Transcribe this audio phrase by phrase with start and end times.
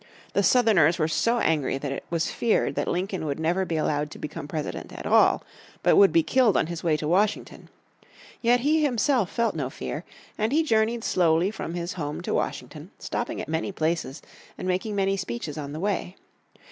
[0.33, 4.09] The Southerners were so angry that it was feared that Lincoln would never be allowed
[4.09, 5.43] to become President at all,
[5.83, 7.69] but would be killed on his way to Washington.
[8.41, 10.03] Yet he himself felt no fear,
[10.39, 14.23] and he journeyed slowly from his home to Washington, stopping at many places,
[14.57, 16.15] and making many speeches on the way.